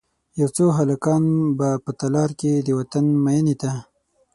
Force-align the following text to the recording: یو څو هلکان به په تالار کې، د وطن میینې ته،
یو 0.39 0.49
څو 0.55 0.65
هلکان 0.77 1.23
به 1.57 1.69
په 1.83 1.91
تالار 1.99 2.31
کې، 2.39 2.51
د 2.65 2.67
وطن 2.79 3.05
میینې 3.23 3.55
ته، 3.61 3.71